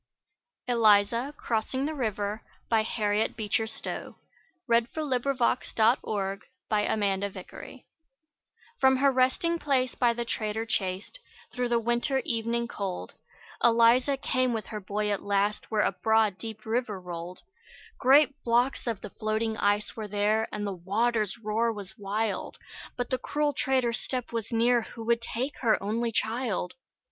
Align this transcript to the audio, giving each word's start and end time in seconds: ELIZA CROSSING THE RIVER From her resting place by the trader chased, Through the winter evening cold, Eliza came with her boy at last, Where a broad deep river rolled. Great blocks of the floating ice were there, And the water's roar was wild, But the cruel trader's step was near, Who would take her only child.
ELIZA 0.67 1.35
CROSSING 1.37 1.85
THE 1.85 1.93
RIVER 1.93 2.41
From 2.69 2.85
her 8.95 9.11
resting 9.11 9.59
place 9.59 9.95
by 9.95 10.13
the 10.13 10.25
trader 10.25 10.65
chased, 10.65 11.19
Through 11.53 11.69
the 11.69 11.77
winter 11.79 12.19
evening 12.25 12.67
cold, 12.67 13.13
Eliza 13.63 14.17
came 14.17 14.53
with 14.53 14.65
her 14.65 14.79
boy 14.79 15.11
at 15.11 15.21
last, 15.21 15.69
Where 15.69 15.81
a 15.83 15.91
broad 15.91 16.39
deep 16.39 16.65
river 16.65 16.99
rolled. 16.99 17.41
Great 17.99 18.43
blocks 18.43 18.87
of 18.87 19.01
the 19.01 19.11
floating 19.11 19.55
ice 19.55 19.95
were 19.95 20.07
there, 20.07 20.47
And 20.51 20.65
the 20.65 20.73
water's 20.73 21.37
roar 21.37 21.71
was 21.71 21.95
wild, 21.99 22.57
But 22.97 23.11
the 23.11 23.19
cruel 23.19 23.53
trader's 23.53 23.99
step 23.99 24.31
was 24.31 24.51
near, 24.51 24.81
Who 24.81 25.05
would 25.05 25.21
take 25.21 25.57
her 25.59 25.77
only 25.83 26.11
child. 26.11 26.73